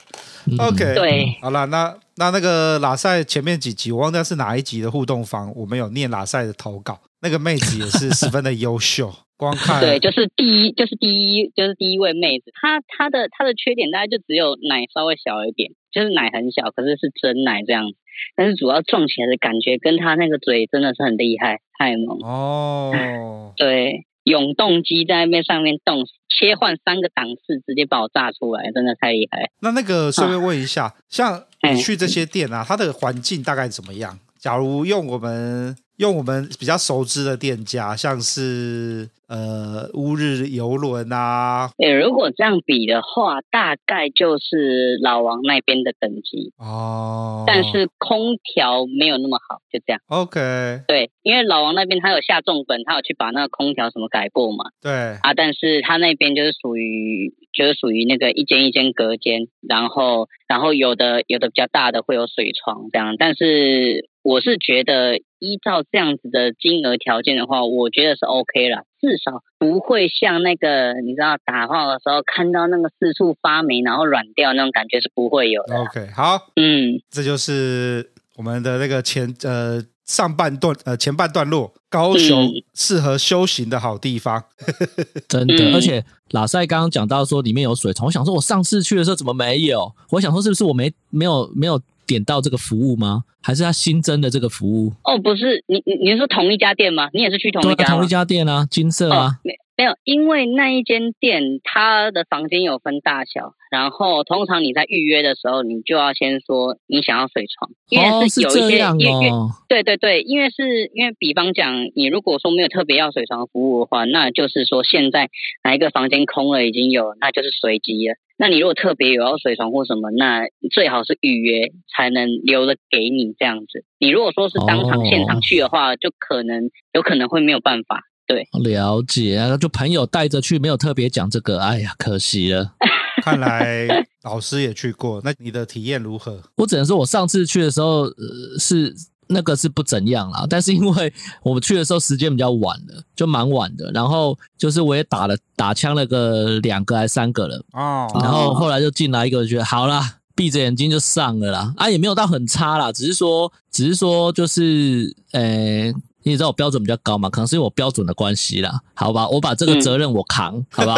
[0.58, 9.14] 哦、OK， 对，好了，那那那个拉塞前面几集，我忘掉是哪一集的互动房，我们有念拉塞的投稿，那个妹子也是十分的优秀。
[9.42, 17.96] 光看对，就是第一，就是第一，就是第一位妹子，她她的她的缺点大概就只有奶稍微小一点，就是奶很小，可是是真奶这样子。
[18.36, 23.52] 但是主要撞起来的感觉，跟她那个嘴真的是很厉害，太猛哦。
[23.56, 29.50] 对，永动机在那边上面动，切换三个档次，直接把我炸出来，真的太厉害。
[29.60, 34.20] 那那个顺便问一下，啊、像你去这些店啊，它的环境大概怎么样？
[34.38, 35.74] 假如用我们。
[36.02, 41.70] 用我们比较熟知的店家，像是呃乌日游轮啊。
[41.78, 47.44] 诶，如果这样比的话，大概就是老王那边的等级哦。
[47.46, 50.00] 但是空调没有那么好，就这样。
[50.08, 50.82] OK。
[50.88, 54.64] 对，因为老王那边他有下重本，他有去把那个空调什么改过嘛。
[54.82, 54.90] 对。
[55.22, 64.10] 啊，但是他那边就是属于就是属于那个一间一间隔间，然后然后有的有的比较大的会有水床这样，但是。
[64.22, 75.76] 我是觉得依照这样子的金额条件的话，我觉得是 OK 了，至少不会像那个你知道打炮的时候看到那个四处发霉然后软掉那种感觉是不会有的。
[75.76, 85.74] OK，好，嗯，这就是我们的那个前呃上半段呃前半段落，高雄适合修行的好地方，嗯、 真的。
[85.74, 89.92] 而且老赛刚刚讲到说里面有水床，我想说我上次去的时候怎么没有？
[90.10, 91.80] 我想说是不是我没没有没有
[92.12, 93.24] 点到这个服务吗？
[93.42, 94.92] 还是他新增的这个服务？
[95.02, 97.08] 哦，不是，你你你是说同一家店吗？
[97.12, 97.84] 你也是去同一家？
[97.84, 99.26] 同一家店啊，金色啊。
[99.26, 109.30] 哦、没没有，因为那一间店它的房间有分大小，然后通常你在预约的时候，你就要先说你想要水床，因为是有一些，哦、因为
[109.68, 115.30] 对对对，因为是因为比方讲，你如果说没有特别要水床服务的话，那就是说现在
[115.64, 118.14] 哪一个房间空了已经有，那就是随机了。
[118.36, 123.84] 那你如果特别有要水床或什么，那最好是预约才能留着给你这样子。
[123.98, 128.02] 你如果说是当场现场去的话，哦、就可能有可能会没有办法。
[128.26, 132.72] 对，了解啊，就朋友带着去，没有特别讲这个，哎呀，可惜了。
[133.22, 133.86] 看来
[134.22, 136.42] 老师也去过，那你的体验如何？
[136.56, 138.92] 我只能说，我上次去的时候，呃，是
[139.28, 140.44] 那个是不怎样啦。
[140.48, 141.12] 但是因为
[141.44, 143.92] 我们去的时候时间比较晚了，就蛮晚的。
[143.92, 148.08] 然后就是我也打了打枪了个两个还是三个了哦。
[148.20, 151.74] 然后后来就进来一个，觉得好啦，闭着眼睛就上了啦。
[151.76, 155.92] 啊，也没有到很差啦，只是说，只是说就是呃。
[156.24, 157.28] 你知道我标准比较高嘛？
[157.28, 160.96] 可能是因为我标准的关系啦，好吧，我把这个责任我扛，嗯、 好吧。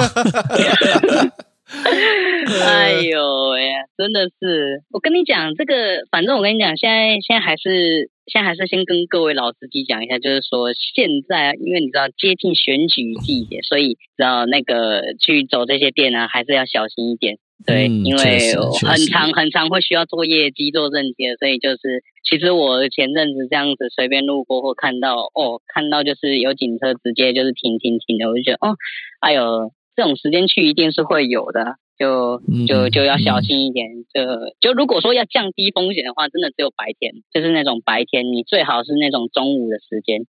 [2.63, 17.39] 哎呦喂，真的是，我跟你讲这个，反正我跟你讲，现在现在还是现在还是先跟各位老司机讲一下，就是说现在因为你知道接近选举季节，所以知道那个去走这些店呢，还是要小心一点。
[17.65, 28.77] 对，嗯、因为很长很长会需要做业绩、做认接，所以就是其实我前阵子这样子随便路过或看到哦，看到就是有警车直接就是停停停的，我就觉得哦，
[29.21, 33.89] 哎呦，这种时间去一定是会有的，就就就要小心一点。
[33.89, 40.27] 嗯、就就如果说要降低风险的话，真的只有白天，就是那种白天，你最好是那种中午的时间。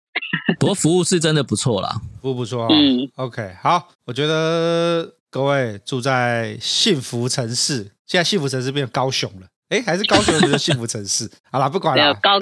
[0.61, 1.89] 不过服务是真的不错啦，
[2.21, 2.69] 服务不错啊。
[2.71, 5.22] 嗯，OK，好，我觉得。
[5.33, 11.31] 各位住在幸福城市，现在幸福城市变高雄了，哎，还是高雄就是幸福城市。
[11.51, 12.13] 好啦，不管了。
[12.23, 12.39] 高，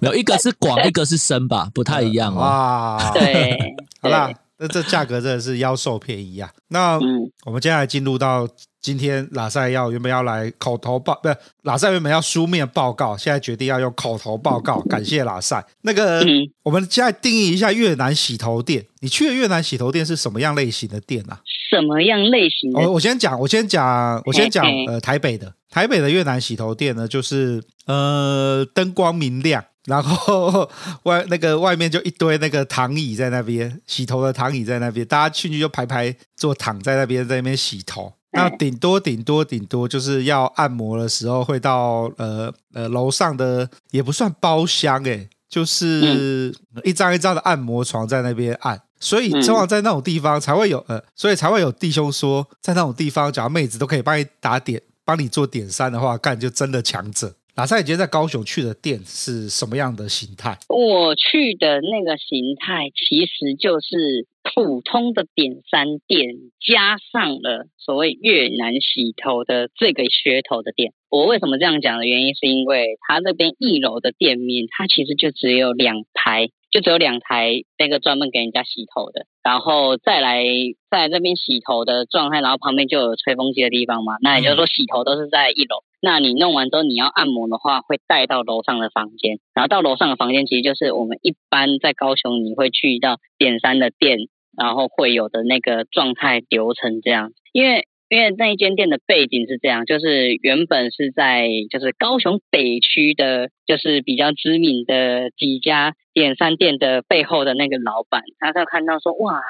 [0.00, 2.40] 没有 一个是广，一个是深吧，不太一样哦。
[2.40, 3.56] 哇，对，
[4.02, 6.50] 好啦，那这价格真的是妖兽便宜啊。
[6.68, 6.98] 那
[7.44, 8.48] 我们接下来进入到。
[8.78, 14.80] 今天拉赛要原本要来口头报，不是拉赛原本要书面报告，现在决定要用口头报告。
[14.82, 15.66] 感谢拉赛。
[15.82, 18.86] 那个，嗯、我们现在定义一下越南洗头店。
[19.00, 21.40] 你去的越南洗头店是什么样类型的店啊？
[21.68, 22.80] 什么样类型的？
[22.80, 24.64] 我我先讲，我先讲，我先讲。
[24.86, 30.68] 呃，台北的台北的越南洗头店呢，就是呃灯光明亮，然后
[31.04, 38.12] 外那个外面就一堆那个躺椅在那边洗头的躺椅在那边，大家进去就排排坐躺在那边，在那边洗头。
[38.32, 57.32] 那顶多顶多顶多就是要按摩的时候会到呃呃楼上的也不算包厢诶，就是一张一张的按摩床在那边按，所以通常在那种地方才会有呃，所以才会有弟兄说，在那种地方，假如妹子都可以帮你打点，帮你做点三的话，干就真的强者。
[57.56, 60.58] 拉赛，你今天在高雄去的店是什么样的形态？
[60.68, 70.92] 我去的那个形态其实就是普通的点三店，加上了所谓越南洗头的这个噱头的店。
[71.08, 76.50] 我为什么这样讲的原因，是因为它那边一楼的店面，它其实就只有两排。
[76.68, 80.44] 就只有两台那个专门给人家洗头的，然后再来
[80.90, 84.16] 在这边洗头的状态，然后旁边就有吹风机的地方嘛。
[84.20, 85.84] 那也就是说洗头都是在一楼。
[86.06, 89.40] 那你弄完之后，你要按摩的话，会带到楼上的房间。
[89.54, 94.18] 然后到楼上的房间，其实就是我们一般在高雄你会去到点三的店，
[94.56, 97.32] 然后会有的那个状态流程这样。
[97.52, 109.42] 因为因为那一间店的背景是这样，就是原本是在就是高雄北区的，就是比较知名的几家点三店的背后的那个老板，他就看到说，哇，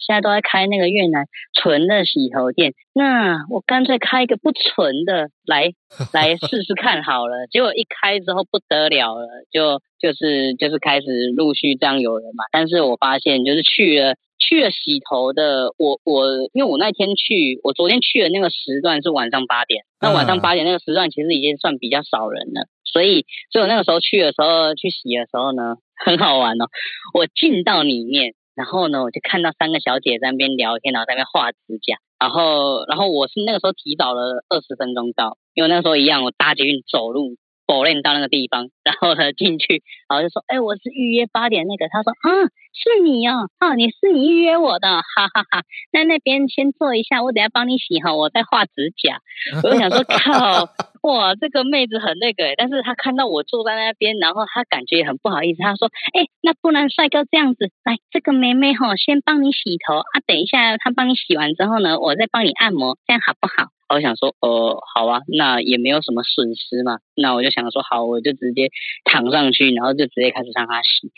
[0.00, 5.72] 现在都在开那个越南纯的洗头店，那我干脆开一个不纯的来
[6.12, 7.46] 来试试看好了。
[7.50, 12.44] 结果一开之后不得了了，就就是就是开始陆续这样有人嘛。
[12.50, 14.14] 但是我发现就是去了。
[14.42, 26.66] 去了洗头的，我我因为我那天去，我昨天去的那个时段是晚上八点，那晚上八点那个时段其实已经算比较少人了，所以所以我那个时候去的时候去洗的时候呢，很好玩哦。
[27.12, 37.36] 我进到里面，然后呢，我就看到三个小姐在那边聊天，然后在那边画指甲，然后然后我是那个时候提早了二十分钟到，因为那时候一样，我搭捷运走路。
[37.70, 42.28] 否认到那个地方，然后呢进去，然后就说：“哎，我是预约八点那个。”他说：“啊，
[42.72, 45.62] 是你哦，哦，你是你预约我的，哈哈哈。
[45.92, 49.20] 那那边先坐一下，我等下帮你洗好，我在画指甲。”
[49.62, 50.68] 我就想说： “靠，
[51.02, 66.98] 哇，这个妹子很那个。”但是她看到我坐在那边，然后她感觉也很不好意思，她说：“哎，那不然帅哥这样子，来，这个妹妹哈，先帮你洗头啊，等一下她帮你洗完之后呢，我再帮你按摩，这样好不好？”我想说，呃，好啊，那也没有什么损失嘛。
[67.16, 68.70] 那我就想说，好，我就直接
[69.04, 71.10] 躺上去，然后就直接开始让他洗。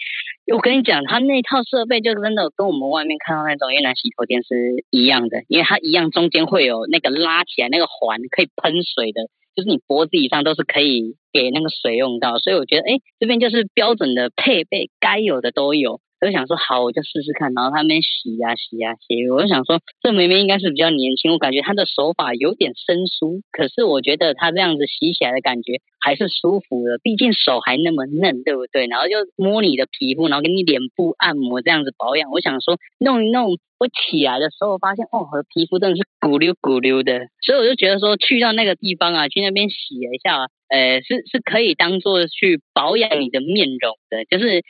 [0.52, 9.22] 我跟你讲，他那套设备就真的跟我们外面看到那种越南洗头店是一样的，因为它一样中间会有那个拉起来那个环可以喷水的，
[9.54, 12.38] 就是你脖子以上都是可以给那个水用到。
[12.38, 16.00] 所以我觉得，哎，这边就是标准的配备，该有的都有。
[16.22, 17.52] 我就想说好，我就试试看。
[17.52, 23.42] 然后他们洗呀、洗呀、洗，我就想说，这妹妹应该是比较年轻，我感觉她的手法有点生疏。
[23.50, 28.86] 可是我觉得她这样子洗起来的感觉还是舒服的，毕竟手还那么嫩，对不对？
[28.86, 32.30] 然后就摸你的皮肤，然后给你脸部按摩这样子保养。
[32.30, 37.18] 我想说弄一弄，我起来的时候发现，哦，我的皮肤真的是咕溜咕溜的。
[37.44, 44.62] 所以我就觉得说，去到那个地方啊，去那边洗了一下，呃，是是可以当做去保养你的面容的，就是。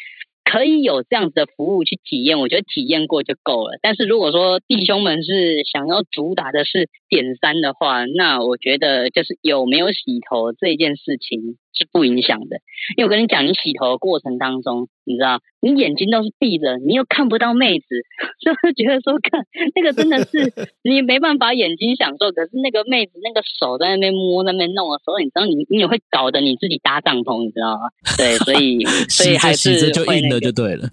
[0.53, 3.79] 可以有这样子的服务去体验，我觉得体验过就够了。
[3.81, 11.57] 但是如果说弟兄们是想要主打的是点三的话，那我觉得就是有没有洗头这件事情。
[11.75, 12.57] 是不影响的，
[12.97, 17.87] 因为我跟你讲，你洗头的过程当中，你知道，你眼睛都是闭着，你又看不到妹子，
[18.45, 19.45] 就会觉得说，看
[19.75, 20.53] 那个真的是
[20.85, 22.31] 你没办法眼睛享受。
[22.33, 27.89] 可是那个妹子那个手在那边摸、在那边弄的时候，你知道你，你你也会搞得你自己搭帐篷，你知道吗？
[28.19, 30.89] 对，所以 所以还是、就硬了就对了。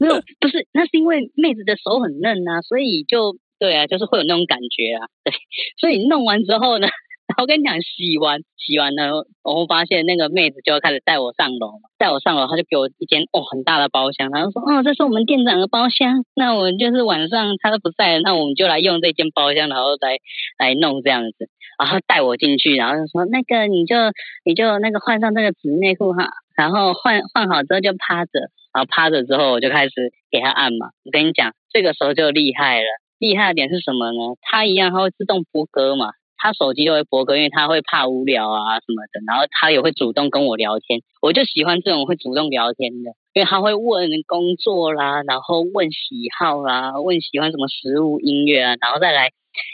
[0.00, 5.08] 没有，不是，那是因为妹子的手很嫩啊，所以就对啊，就是会有那种感觉啊。
[5.24, 5.34] 对，
[5.78, 6.88] 所以弄完之后呢？
[7.36, 20.18] 我跟你讲，洗完洗完了，我发现那个妹子就要开始带我上楼，带我上楼，她就给我一间哦很大的包厢，她就说，哦，这是我们店长的包厢，那我们就是晚上他都不在，那我们就来用这间包厢，然后来
[20.58, 23.96] 来弄这样子，然后带我进去，然后就说那个你就
[24.44, 28.40] 你就那个换上这个纸内裤哈，然后换换好之后就趴着，
[28.72, 32.86] 然后趴着之后我就开始给他按嘛，我跟你讲，这个时候就厉害了，
[33.18, 34.36] 厉害的点是什么呢？
[34.42, 36.10] 它一样它会自动播歌嘛。
[36.40, 49.30] 他手机就会播歌，因为他会怕无聊啊什么的，然后他也会主动跟我聊天，我就喜欢这种会主动聊天的，因为他会问工作啦，然后问喜好啦，问喜欢什么食物、音乐啊，然后再来。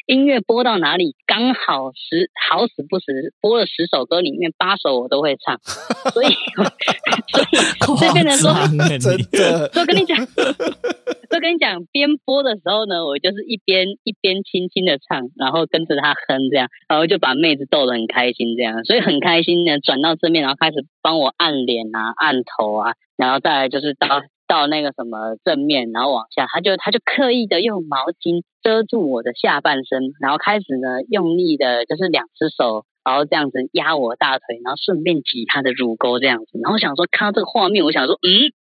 [0.07, 5.59] 音乐播到哪里，刚好十好死不死播了十首歌，里面八首我都会唱，
[6.13, 6.29] 所以
[7.85, 24.23] 所以这边人说真的，所以跟你讲，所以跟你讲，边播的时候呢，我就是一边一边轻轻的唱，然后跟着他哼这样，然后就把妹子逗得很开心这样，所以很开心呢转到正面，然后开始帮我按脸啊、按头啊，然后再来就是到。
[24.47, 38.53] 到那个什么正面，然后往下，他就他就刻意的用毛巾遮住我的下半身，然后开始呢用力的，就是两只手，然后这样子压我大腿，然后顺便挤他的乳沟这样子，然后想说看到这个画面，我想说，嗯，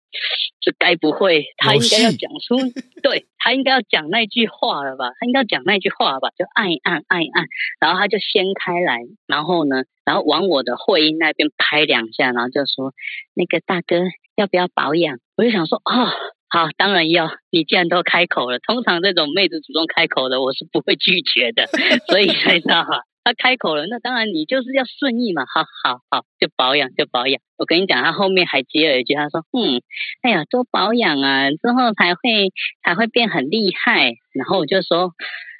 [0.61, 2.57] 这该不会他应该要讲出，
[3.03, 5.11] 对，他应该要讲那句话了吧？
[5.21, 6.31] 他应该要讲那句话吧？
[6.39, 7.47] 就按一按按一按，
[7.79, 12.95] 然后他就掀开来，然后呢，然后往我的会阴那边拍两下，然后就说
[13.35, 13.97] 那个大哥。
[14.37, 15.19] 要不要保养？
[15.37, 16.07] 我就想说，哦，
[16.49, 17.31] 好，当然要。
[17.51, 21.67] 你既然都开口了，通常这种妹子主动开口的，我是不会拒绝的。
[22.09, 25.45] 所以才知道哈，他开口了，那当然你就是要顺意嘛。
[25.47, 27.41] 好好好，就保养就保养。
[27.57, 29.83] 我跟你讲，她后面还接了一句，她说，嗯，
[30.23, 34.15] 哎呀，多保养啊，之后才会才会变很厉害。
[34.33, 35.13] 然后我就说。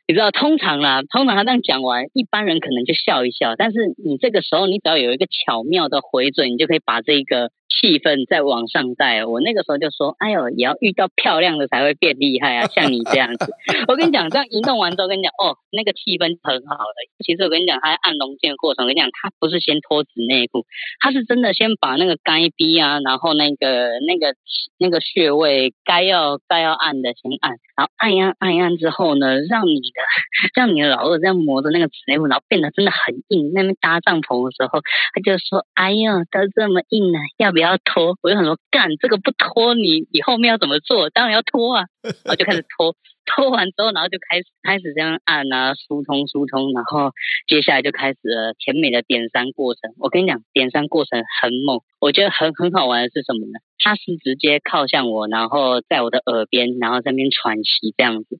[0.07, 3.57] 你知道，通常啦，通常他这样讲完，一般人可能就笑一笑。
[3.57, 9.25] 但是你这个时候，你只要有一个巧妙的回嘴，你就可以把这个气氛再往上带。
[9.25, 13.53] 我那个时候就说：“哎呦，也要遇到漂亮的才会变厉害啊，像你这样子。”
[13.89, 17.25] 我跟你讲，这样移动完之后，跟你讲哦，那个气氛很好的。
[17.25, 20.67] 其实我跟你讲，他按龙筋的过程，我跟你讲，他不是先脱纸内裤，
[21.01, 24.35] 他是真的先把那个该逼啊，然后那个那个
[24.79, 30.01] 那个穴位该要该要按的先按，然后按一按按一按之后呢，让你的。
[30.55, 33.51] 让你的老二这样磨的那个纸内裤，然后变得真的很硬。
[33.55, 34.81] 那边搭帐篷的时候，
[35.15, 41.11] 他就说：“哎呦，都这么硬了，要不要脱？”我就很说：“干这个不拖，你你后面要怎么做？
[41.11, 41.85] 当然要拖啊！”
[42.25, 42.95] 然后就开始拖，
[43.25, 47.13] 拖完之后，然后就开始开始这样按啊，疏通疏通，然后
[47.49, 49.93] 接下来就开始了甜美的点三过程。
[49.99, 53.59] 我跟你讲，点三过程很猛，我觉得很很好玩的是什么呢？
[53.79, 58.39] 他是直接靠向我，然后在我的耳边，然后在那边喘息这样子。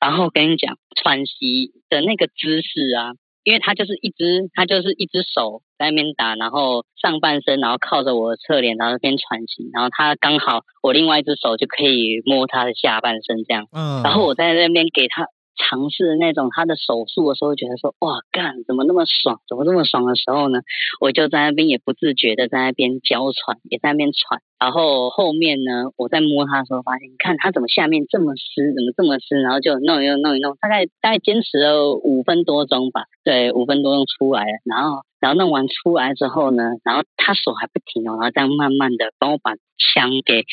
[0.00, 3.12] 然后跟你讲，喘息的那个姿势啊。
[3.44, 15.26] 因为他就是一只，他就是一只手在那边打，然后上半身，然后靠着我的侧脸，然后那边喘息，然后他刚好我另外一只手就可以摸他的下半身这样，嗯，然后我在那边给他
[15.56, 20.60] 尝试那种他的手速的时候，觉得说哇干怎么那么爽，怎么这么爽的时候呢，
[21.00, 24.40] 我就在那边也不自觉的在那边娇喘，也在那边喘。
[24.58, 39.54] 然后后面呢，我在摸他的时候，发现你看他怎么下面这么湿，怎么这么湿，然后就弄一弄弄一弄，大概大概坚持了五分多钟吧，对，五分多钟出来了，然后然后弄完出来之后呢，然后他手还不停哦，然后这样慢慢的帮我把
[39.94, 40.44] 枪给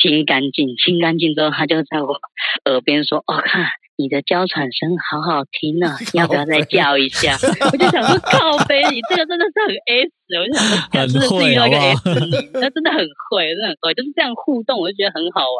[0.00, 2.20] 清干净，清干净之后，他就在我
[2.64, 3.66] 耳边说：“哦，看。”
[4.00, 7.34] 你的娇喘声好好听 呢，要不要再叫一下？
[7.72, 10.62] 我就想说，靠背，你这个真的是很 S，我就想
[11.10, 15.58] 说，真的是遇到一个 S 女，那真的很会，真的很会，就是这样互动，我就觉得很好玩。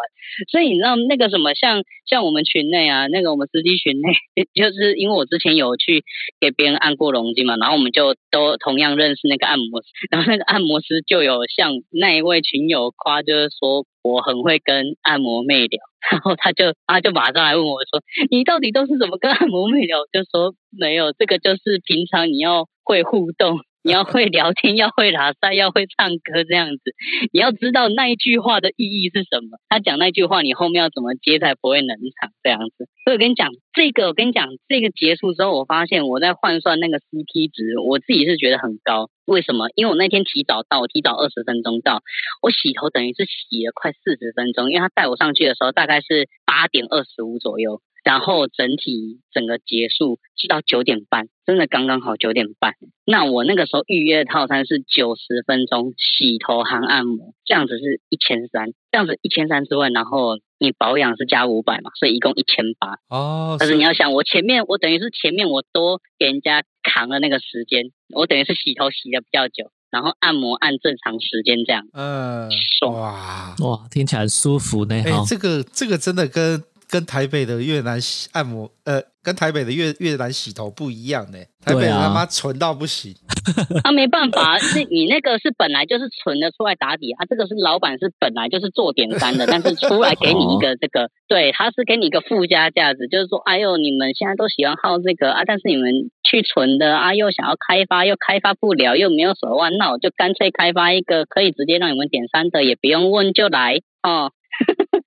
[0.52, 4.14] 所以你知道那个什么，像像我们群内啊，那个我们司机群内，
[4.54, 6.04] 就是因为我之前有去
[6.38, 15.80] 给别人按过龙筋嘛，然后我们就都同样认识那个按摩师，然后那个按摩师就有向那一位群友夸，就是说我很会跟按摩妹聊。
[16.12, 18.00] 然后他就他就马上来问我说
[18.30, 26.92] ：“你到底都是怎么跟按摩妹聊？”就说没有，这个就是平常你要会互动，你要会聊天，要会拉塞，要会唱歌这样子。
[27.32, 29.56] 你要知道那一句话的意义是什么。
[29.70, 32.84] 他讲那句话，你后面要怎么接才不会冷场这样子。
[33.02, 39.08] 所以我跟你讲，这个我跟你讲，这个结束之后，我发现我在换算那个 CP 值，我自己是觉得很高。
[39.24, 39.70] 为什么？
[39.74, 42.02] 因为我那天提早到，我提早二十分钟到，
[42.42, 52.72] 我洗头等于是洗了快四十分钟，因为他带我上去的时候大概是八点二十五左右，然后整体整个结束是到九点半，真的刚刚好九点半。
[53.04, 62.96] 那我那个时候预约的套餐是九十分钟洗头含按摩，这样子是一千三，这样子一千三之外，然后你保养是加五百嘛，所以一共一千八。
[63.14, 67.90] 哦，但是你要想，我前面我等于是前面我多给人家扛了那个时间。
[68.14, 71.86] 我等于是洗头洗的比较久，然后按摩按正常时间这样。
[71.92, 74.94] 嗯，爽哇哇，听起来舒服呢。
[74.94, 79.02] 哎、欸，这个这个真的跟跟台北的越南洗按摩呃。
[79.20, 83.14] 跟台北的越越南洗头不一样呢，台北他妈纯到不行。
[83.84, 104.32] 啊，没办法，是你那个是本来就是纯的出来打底，啊，这个是老板是本来就是做点单的，但是出来给你一个这个，哦、 对，他是给你一个附加价值，就是说，哎呦，你们现在都喜欢好这个啊，但是你们去纯的啊，又想要开发又开发不了，又没有手腕，那我就干脆开发一个可以直接让你们点三的，也不用问就来哦。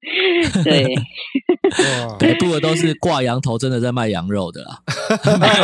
[0.63, 0.95] 对，
[2.17, 4.79] 北部的都是挂羊头，真的在卖羊肉的啦，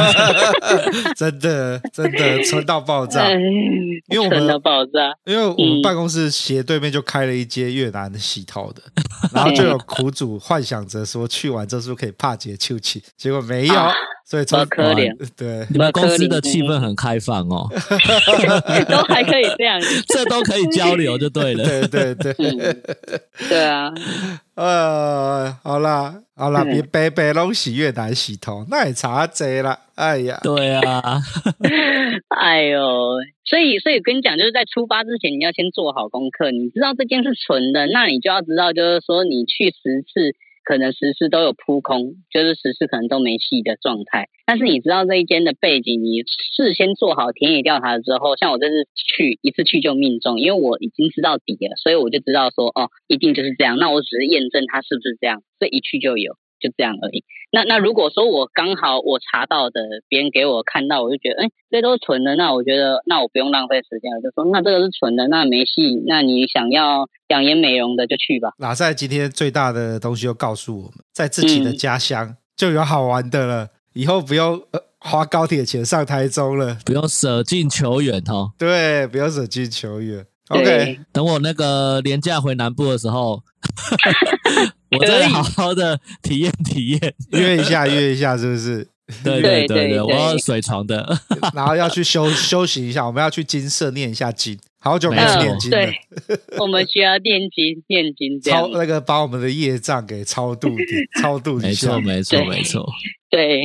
[1.17, 3.27] 真的真的纯到爆炸，
[4.09, 8.81] 因为我们爆炸，因为我们办公室斜对面就开了一间越南的洗头的，
[9.33, 13.73] 然后就有苦主幻想着说去完之后是不是可以帕杰秋气，结果没有。
[13.73, 13.91] 啊
[14.29, 17.65] 所以超可怜，对，你们公司的气氛很开放哦，
[18.89, 22.33] 都还可以这样， 这都可以交流就对了， 对对对，
[23.47, 23.89] 对啊，
[24.55, 31.21] 呃，好啦好啦，别白白弄洗越南洗头，那也差贼了，哎呀，对啊，
[32.37, 32.81] 哎呦，
[33.45, 40.35] 所以所以跟你讲，就是在出发之前，你要先做好功课，你知道这件是纯的，那你就要知道，就是说你去十次。
[40.67, 44.27] 可能十次都有扑空，就是十次可能都没戏的状态。
[44.45, 53.77] 但是你知道这一间的背景，你事先做好田野调查之后，像我这次去一次去就命中，因为我已经知道底了，所以我就知道说哦，一定就是这样。
[53.77, 56.35] 那我只是验证它是不是这样，所以一去就有。
[56.59, 57.23] 就这样而已。
[57.51, 66.03] 那那如果说我刚好我查到的，别人给我看到，我就觉得，哎，这都是纯的，那我觉得那我不用浪费时间，我就说那这个是纯的，那没戏。
[66.05, 68.53] 那你想要养颜美容的就去吧。
[68.57, 78.51] 哪在今天最大的东西就告诉我们，在自己的家乡就有好玩的了，嗯、以后不用呃花高铁钱上台中了，不用舍近求远哦。
[78.57, 80.25] 对，不用舍近求远。
[80.49, 83.41] OK，等我那个连假回南部的时候。
[84.91, 88.87] 我再好好的体验体验，约一下约一下，是不是？
[89.23, 91.17] 对对对对，我要水床的，
[91.55, 95.77] 然后要去休休息一下，我们要去金色念一下经，好久没有念经了。
[95.77, 95.95] 对，
[96.59, 100.87] 我们需要念经念经，超那个把我们的业障给超度点
[101.21, 102.85] 超度一下，没错没错没错。
[103.29, 103.61] 对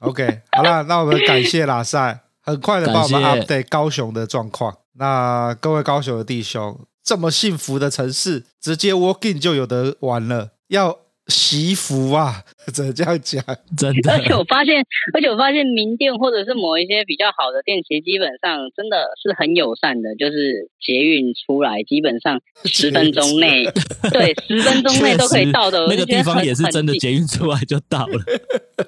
[0.00, 4.76] ，OK，好了，那我们感谢拉塞，很快的帮我们 update 高雄的状况。
[4.94, 6.80] 那各位高雄的弟兄。
[7.04, 12.42] 这么幸福的城市，直接 walk in 就有得玩了，要惜福啊！
[12.72, 13.44] 只能这样讲？
[13.76, 14.12] 真的。
[14.12, 23.64] 而且我发现，而且我发现名店或者是某一些比较好的店，其实基本上真的是很友善的，就是捷运出来，基本上十分钟内，
[24.10, 25.86] 对，十分钟内都可以到的。
[25.88, 28.18] 那个地方也是真的，捷运出来就到了。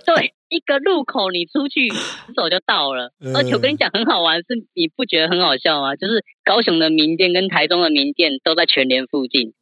[0.04, 0.32] 对。
[0.48, 1.88] 一个路口，你出去
[2.36, 3.12] 走就到了。
[3.34, 4.44] 而且我跟你讲，很好玩，是
[4.74, 5.96] 你不觉得很好笑吗？
[5.96, 9.52] 就是高雄的名店跟台中的名店都在全联附近，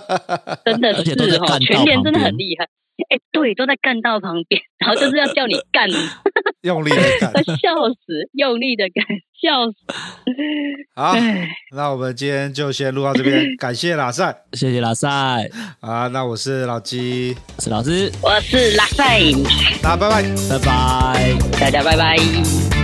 [0.64, 2.68] 真的是哈，全联真的很厉害。
[3.08, 5.90] 哎，对，都在干道旁边，然后就是要叫你干，
[6.64, 9.04] 用力的干， 笑死，用力的干，
[9.40, 9.76] 笑死。
[10.96, 11.14] 好，
[11.76, 15.08] 那我们今天就先录到这边，感谢拉赛，谢谢拉赛。
[15.80, 19.20] 啊，那我是老鸡，我是老师，我是拉赛，
[19.82, 22.83] 那拜拜，拜拜，大家拜拜。